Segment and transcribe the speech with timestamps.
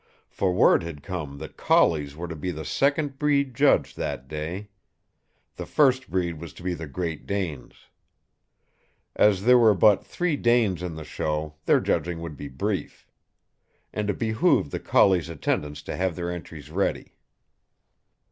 [0.31, 4.69] For word had come that collies were to be the second breed judged that day.
[5.57, 7.85] The first breed was to be the Great Danes.
[9.15, 13.07] As there were but three Danes in the show, their judging would be brief.
[13.93, 17.13] And it behooved the collies' attendants to have their entries ready.